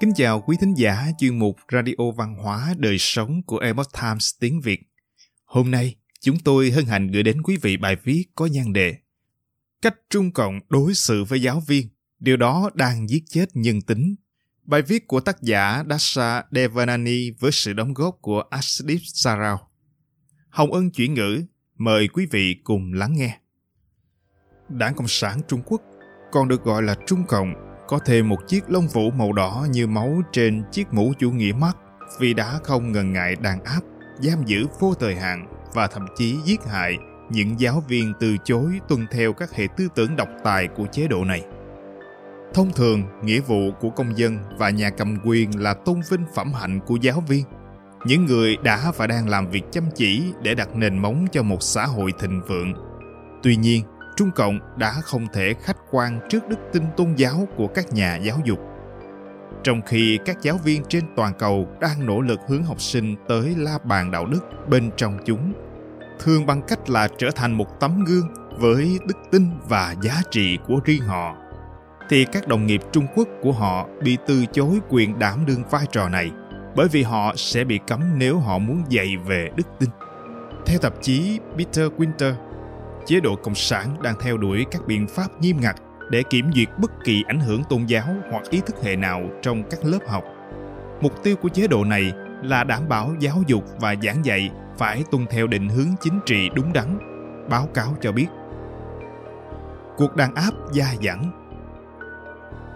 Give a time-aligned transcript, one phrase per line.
[0.00, 4.30] Kính chào quý thính giả chuyên mục Radio Văn hóa Đời Sống của Epoch Times
[4.40, 4.80] tiếng Việt.
[5.44, 8.96] Hôm nay, chúng tôi hân hạnh gửi đến quý vị bài viết có nhan đề
[9.82, 14.14] Cách Trung Cộng đối xử với giáo viên, điều đó đang giết chết nhân tính.
[14.64, 19.70] Bài viết của tác giả Dasha Devanani với sự đóng góp của Ashdip Sarao.
[20.48, 21.44] Hồng Ân chuyển ngữ,
[21.76, 23.38] mời quý vị cùng lắng nghe.
[24.68, 25.82] Đảng Cộng sản Trung Quốc,
[26.32, 29.86] còn được gọi là Trung Cộng, có thêm một chiếc lông vũ màu đỏ như
[29.86, 31.76] máu trên chiếc mũ chủ nghĩa mắt
[32.18, 33.80] vì đã không ngần ngại đàn áp,
[34.18, 36.96] giam giữ vô thời hạn và thậm chí giết hại
[37.30, 41.08] những giáo viên từ chối tuân theo các hệ tư tưởng độc tài của chế
[41.08, 41.42] độ này.
[42.54, 46.52] Thông thường, nghĩa vụ của công dân và nhà cầm quyền là tôn vinh phẩm
[46.52, 47.44] hạnh của giáo viên,
[48.06, 51.62] những người đã và đang làm việc chăm chỉ để đặt nền móng cho một
[51.62, 52.72] xã hội thịnh vượng.
[53.42, 53.84] Tuy nhiên,
[54.20, 58.16] Trung Cộng đã không thể khách quan trước đức tin tôn giáo của các nhà
[58.16, 58.58] giáo dục.
[59.62, 63.54] Trong khi các giáo viên trên toàn cầu đang nỗ lực hướng học sinh tới
[63.58, 65.52] la bàn đạo đức bên trong chúng,
[66.18, 70.58] thường bằng cách là trở thành một tấm gương với đức tin và giá trị
[70.66, 71.36] của riêng họ,
[72.08, 75.86] thì các đồng nghiệp Trung Quốc của họ bị từ chối quyền đảm đương vai
[75.92, 76.30] trò này
[76.76, 79.90] bởi vì họ sẽ bị cấm nếu họ muốn dạy về đức tin.
[80.66, 82.34] Theo tạp chí Peter Winter,
[83.06, 85.76] chế độ cộng sản đang theo đuổi các biện pháp nghiêm ngặt
[86.10, 89.62] để kiểm duyệt bất kỳ ảnh hưởng tôn giáo hoặc ý thức hệ nào trong
[89.70, 90.24] các lớp học.
[91.00, 95.04] Mục tiêu của chế độ này là đảm bảo giáo dục và giảng dạy phải
[95.10, 96.98] tuân theo định hướng chính trị đúng đắn,
[97.50, 98.26] báo cáo cho biết.
[99.96, 101.18] Cuộc đàn áp gia dẫn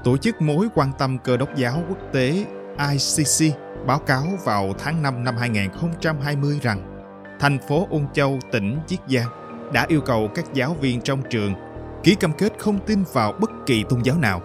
[0.04, 2.46] Tổ chức mối quan tâm cơ đốc giáo quốc tế
[2.78, 7.06] ICC báo cáo vào tháng 5 năm 2020 rằng
[7.40, 11.54] thành phố Ung Châu, tỉnh Chiết Giang đã yêu cầu các giáo viên trong trường
[12.02, 14.42] ký cam kết không tin vào bất kỳ tôn giáo nào.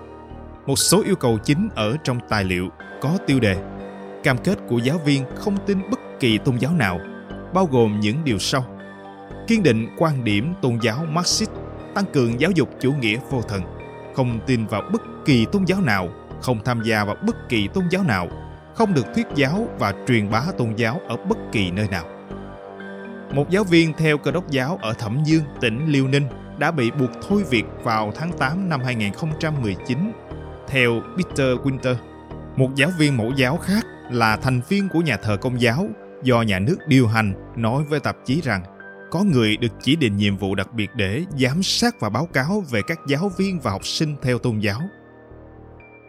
[0.66, 2.70] Một số yêu cầu chính ở trong tài liệu
[3.02, 3.58] có tiêu đề
[4.24, 7.00] Cam kết của giáo viên không tin bất kỳ tôn giáo nào,
[7.54, 8.66] bao gồm những điều sau.
[9.48, 11.52] Kiên định quan điểm tôn giáo Marxist,
[11.96, 13.62] tăng cường giáo dục chủ nghĩa vô thần,
[14.16, 16.10] không tin vào bất kỳ tôn giáo nào,
[16.42, 18.28] không tham gia vào bất kỳ tôn giáo nào,
[18.76, 22.19] không được thuyết giáo và truyền bá tôn giáo ở bất kỳ nơi nào.
[23.34, 26.92] Một giáo viên theo cơ đốc giáo ở Thẩm Dương, tỉnh Liêu Ninh đã bị
[26.92, 30.12] buộc thôi việc vào tháng 8 năm 2019.
[30.68, 31.96] Theo Peter Winter,
[32.56, 35.88] một giáo viên mẫu giáo khác là thành viên của nhà thờ công giáo
[36.24, 38.64] do nhà nước điều hành nói với tạp chí rằng
[39.12, 42.64] có người được chỉ định nhiệm vụ đặc biệt để giám sát và báo cáo
[42.70, 44.82] về các giáo viên và học sinh theo tôn giáo.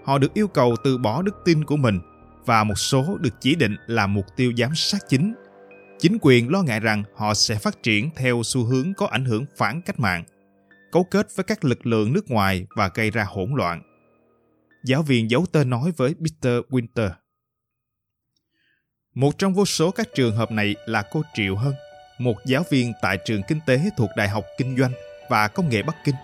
[0.05, 2.01] Họ được yêu cầu từ bỏ đức tin của mình
[2.47, 5.35] và một số được chỉ định là mục tiêu giám sát chính.
[6.01, 9.47] Chính quyền lo ngại rằng họ sẽ phát triển theo xu hướng có ảnh hưởng
[9.57, 10.25] phản cách mạng,
[10.93, 13.83] cấu kết với các lực lượng nước ngoài và gây ra hỗn loạn.
[14.85, 17.11] Giáo viên giấu tên nói với Peter Winter.
[19.15, 21.73] Một trong vô số các trường hợp này là cô Triệu Hân,
[22.19, 24.93] một giáo viên tại trường kinh tế thuộc Đại học Kinh doanh
[25.31, 26.15] và Công nghệ Bắc Kinh,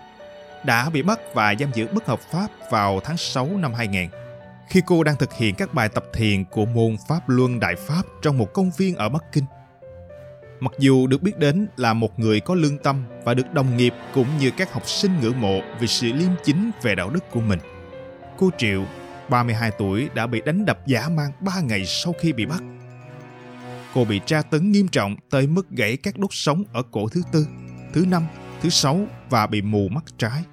[0.65, 4.09] đã bị bắt và giam giữ bất hợp pháp vào tháng 6 năm 2000
[4.69, 8.03] khi cô đang thực hiện các bài tập thiền của môn Pháp Luân Đại Pháp
[8.21, 9.43] trong một công viên ở Bắc Kinh.
[10.59, 13.93] Mặc dù được biết đến là một người có lương tâm và được đồng nghiệp
[14.13, 17.41] cũng như các học sinh ngưỡng mộ vì sự liêm chính về đạo đức của
[17.41, 17.59] mình,
[18.37, 18.85] cô Triệu,
[19.29, 22.63] 32 tuổi đã bị đánh đập giả mang 3 ngày sau khi bị bắt.
[23.93, 27.21] Cô bị tra tấn nghiêm trọng tới mức gãy các đốt sống ở cổ thứ
[27.31, 27.47] tư,
[27.93, 28.23] thứ năm,
[28.61, 30.43] thứ sáu và bị mù mắt trái.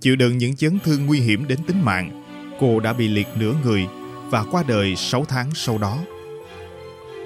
[0.00, 2.24] Chịu đựng những chấn thương nguy hiểm đến tính mạng,
[2.60, 3.86] cô đã bị liệt nửa người
[4.30, 5.98] và qua đời 6 tháng sau đó.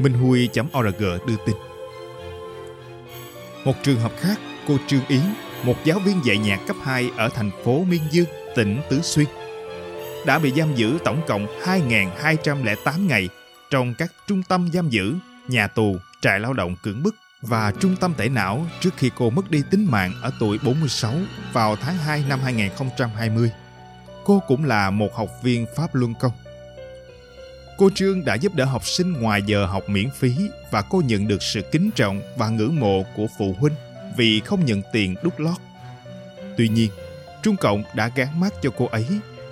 [0.01, 0.49] Minh Huy
[0.79, 1.57] .org đưa tin.
[3.65, 5.23] Một trường hợp khác, cô Trương Yến,
[5.65, 9.27] một giáo viên dạy nhạc cấp 2 ở thành phố Miên Dương, tỉnh Tứ Xuyên,
[10.27, 13.29] đã bị giam giữ tổng cộng 2.208 ngày
[13.71, 15.15] trong các trung tâm giam giữ,
[15.49, 19.31] nhà tù, trại lao động cưỡng bức và trung tâm tẩy não trước khi cô
[19.31, 21.15] mất đi tính mạng ở tuổi 46
[21.53, 23.51] vào tháng 2 năm 2020.
[24.25, 26.33] Cô cũng là một học viên Pháp Luân Công.
[27.83, 30.35] Cô Trương đã giúp đỡ học sinh ngoài giờ học miễn phí
[30.71, 33.73] và cô nhận được sự kính trọng và ngưỡng mộ của phụ huynh
[34.17, 35.57] vì không nhận tiền đút lót.
[36.57, 36.91] Tuy nhiên,
[37.43, 39.07] Trung Cộng đã gán mắt cho cô ấy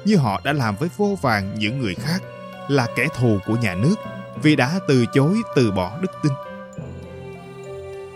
[0.05, 2.23] như họ đã làm với vô vàng những người khác
[2.69, 3.95] là kẻ thù của nhà nước
[4.43, 6.33] vì đã từ chối từ bỏ đức tin.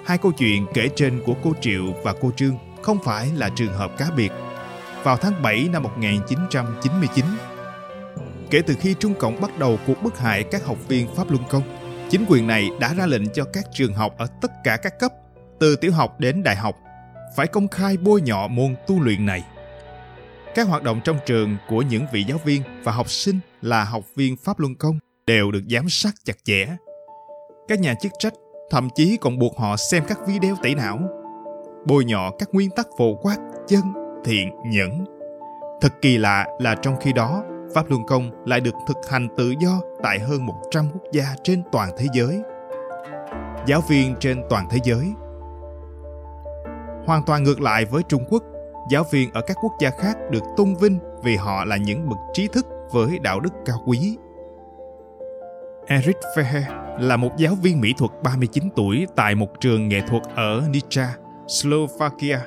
[0.06, 3.72] Hai câu chuyện kể trên của cô Triệu và cô Trương không phải là trường
[3.72, 4.32] hợp cá biệt.
[5.02, 7.25] Vào tháng 7 năm 1999,
[8.55, 11.43] kể từ khi Trung Cộng bắt đầu cuộc bức hại các học viên Pháp Luân
[11.51, 11.62] Công,
[12.11, 15.12] chính quyền này đã ra lệnh cho các trường học ở tất cả các cấp,
[15.61, 16.77] từ tiểu học đến đại học,
[17.37, 19.45] phải công khai bôi nhọ môn tu luyện này.
[20.55, 24.05] Các hoạt động trong trường của những vị giáo viên và học sinh là học
[24.17, 26.67] viên Pháp Luân Công đều được giám sát chặt chẽ.
[27.69, 28.35] Các nhà chức trách
[28.71, 30.99] thậm chí còn buộc họ xem các video tẩy não,
[31.87, 33.37] bôi nhọ các nguyên tắc phổ quát
[33.69, 33.83] chân,
[34.25, 35.05] thiện, nhẫn.
[35.81, 37.43] Thật kỳ lạ là trong khi đó,
[37.75, 41.62] Pháp Luân Công lại được thực hành tự do tại hơn 100 quốc gia trên
[41.73, 42.43] toàn thế giới.
[43.67, 45.12] Giáo viên trên toàn thế giới
[47.06, 48.43] Hoàn toàn ngược lại với Trung Quốc,
[48.91, 52.19] giáo viên ở các quốc gia khác được tôn vinh vì họ là những bậc
[52.32, 54.17] trí thức với đạo đức cao quý.
[55.87, 56.62] Eric Fehe
[57.00, 61.17] là một giáo viên mỹ thuật 39 tuổi tại một trường nghệ thuật ở Nitra,
[61.47, 62.38] Slovakia,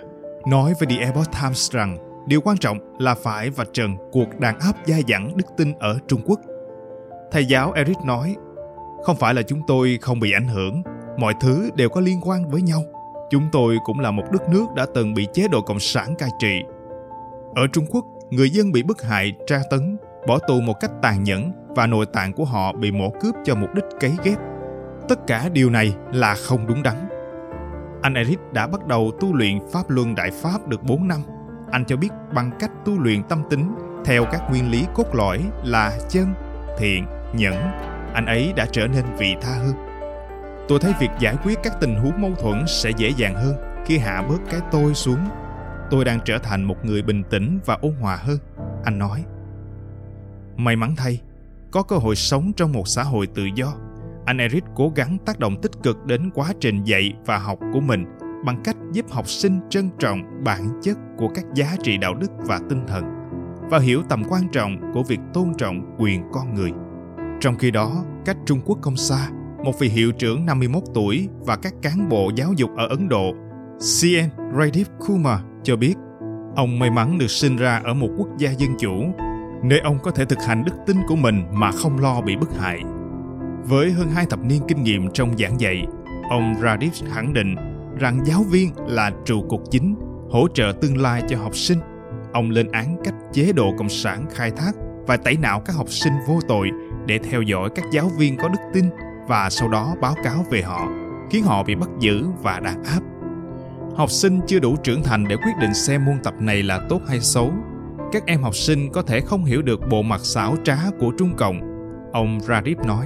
[0.48, 4.60] nói với The Epoch Times rằng điều quan trọng là phải vạch trần cuộc đàn
[4.60, 6.40] áp dai dẳng đức tin ở Trung Quốc.
[7.32, 8.36] Thầy giáo Eric nói,
[9.04, 10.82] không phải là chúng tôi không bị ảnh hưởng,
[11.18, 12.82] mọi thứ đều có liên quan với nhau.
[13.30, 16.30] Chúng tôi cũng là một đất nước đã từng bị chế độ cộng sản cai
[16.40, 16.62] trị.
[17.56, 19.98] Ở Trung Quốc, người dân bị bức hại, tra tấn,
[20.28, 23.56] bỏ tù một cách tàn nhẫn và nội tạng của họ bị mổ cướp cho
[23.56, 24.38] mục đích cấy ghép.
[25.10, 26.96] Tất cả điều này là không đúng đắn.
[28.02, 31.20] Anh Eric đã bắt đầu tu luyện Pháp Luân Đại Pháp được 4 năm.
[31.72, 33.76] Anh cho biết bằng cách tu luyện tâm tính
[34.06, 36.34] theo các nguyên lý cốt lõi là chân,
[36.78, 37.56] thiện, nhẫn,
[38.14, 39.74] anh ấy đã trở nên vị tha hơn.
[40.68, 43.98] Tôi thấy việc giải quyết các tình huống mâu thuẫn sẽ dễ dàng hơn khi
[43.98, 45.20] hạ bớt cái tôi xuống.
[45.92, 48.38] Tôi đang trở thành một người bình tĩnh và ôn hòa hơn,
[48.84, 49.26] anh nói.
[50.56, 51.22] May mắn thay,
[51.72, 53.74] có cơ hội sống trong một xã hội tự do.
[54.26, 57.80] Anh Eric cố gắng tác động tích cực đến quá trình dạy và học của
[57.80, 62.16] mình bằng cách giúp học sinh trân trọng bản chất của các giá trị đạo
[62.16, 63.04] đức và tinh thần
[63.70, 66.72] và hiểu tầm quan trọng của việc tôn trọng quyền con người.
[67.40, 69.30] Trong khi đó, cách Trung Quốc không xa,
[69.64, 73.34] một vị hiệu trưởng 51 tuổi và các cán bộ giáo dục ở Ấn Độ,
[73.78, 75.94] CN Radhip Kumar cho biết,
[76.56, 78.92] ông may mắn được sinh ra ở một quốc gia dân chủ
[79.64, 82.58] nơi ông có thể thực hành đức tin của mình mà không lo bị bức
[82.60, 82.80] hại.
[83.64, 85.86] Với hơn hai thập niên kinh nghiệm trong giảng dạy,
[86.30, 87.56] ông Radhip khẳng định
[87.98, 89.96] rằng giáo viên là trụ cột chính,
[90.30, 91.80] hỗ trợ tương lai cho học sinh.
[92.34, 94.72] Ông lên án cách chế độ cộng sản khai thác
[95.08, 96.70] và tẩy não các học sinh vô tội
[97.06, 98.86] để theo dõi các giáo viên có đức tin
[99.28, 100.88] và sau đó báo cáo về họ,
[101.30, 103.02] khiến họ bị bắt giữ và đàn áp.
[103.96, 107.02] Học sinh chưa đủ trưởng thành để quyết định xem môn tập này là tốt
[107.08, 107.54] hay xấu
[108.12, 111.36] các em học sinh có thể không hiểu được bộ mặt xảo trá của Trung
[111.38, 111.60] Cộng,
[112.14, 113.06] ông Radip nói.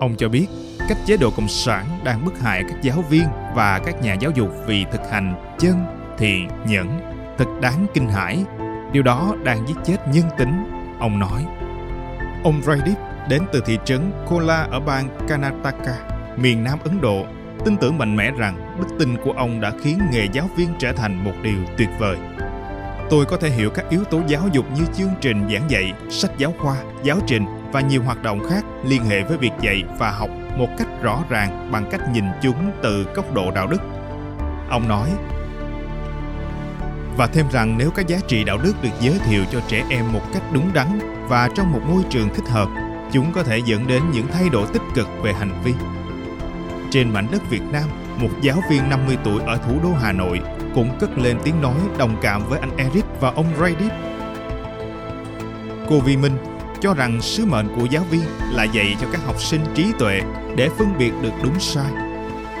[0.00, 0.46] Ông cho biết
[0.88, 4.30] cách chế độ Cộng sản đang bức hại các giáo viên và các nhà giáo
[4.34, 5.74] dục vì thực hành chân,
[6.18, 7.00] thiện, nhẫn,
[7.38, 8.44] thật đáng kinh hãi.
[8.92, 10.64] Điều đó đang giết chết nhân tính,
[11.00, 11.46] ông nói.
[12.44, 12.98] Ông Radip
[13.28, 15.96] đến từ thị trấn Kola ở bang Karnataka,
[16.36, 17.26] miền Nam Ấn Độ,
[17.64, 20.92] tin tưởng mạnh mẽ rằng đức tin của ông đã khiến nghề giáo viên trở
[20.92, 22.16] thành một điều tuyệt vời.
[23.10, 26.30] Tôi có thể hiểu các yếu tố giáo dục như chương trình giảng dạy, sách
[26.38, 30.10] giáo khoa, giáo trình và nhiều hoạt động khác liên hệ với việc dạy và
[30.10, 33.80] học một cách rõ ràng bằng cách nhìn chúng từ góc độ đạo đức.
[34.70, 35.10] Ông nói,
[37.16, 40.12] và thêm rằng nếu các giá trị đạo đức được giới thiệu cho trẻ em
[40.12, 40.98] một cách đúng đắn
[41.28, 42.68] và trong một môi trường thích hợp,
[43.12, 45.72] chúng có thể dẫn đến những thay đổi tích cực về hành vi.
[46.90, 47.84] Trên mảnh đất Việt Nam,
[48.16, 50.40] một giáo viên 50 tuổi ở thủ đô Hà Nội
[50.76, 53.92] cũng cất lên tiếng nói đồng cảm với anh Eric và ông Radip.
[55.88, 56.36] Cô Vi Minh
[56.80, 60.20] cho rằng sứ mệnh của giáo viên là dạy cho các học sinh trí tuệ
[60.56, 61.92] để phân biệt được đúng sai.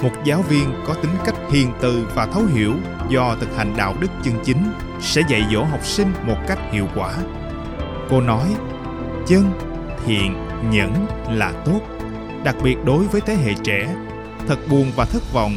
[0.02, 2.72] Một giáo viên có tính cách hiền từ và thấu hiểu
[3.08, 6.86] do thực hành đạo đức chân chính sẽ dạy dỗ học sinh một cách hiệu
[6.94, 7.14] quả.
[8.10, 8.54] Cô nói,
[9.26, 9.50] chân,
[10.06, 10.36] thiện,
[10.70, 11.80] nhẫn là tốt,
[12.44, 13.94] đặc biệt đối với thế hệ trẻ.
[14.48, 15.56] Thật buồn và thất vọng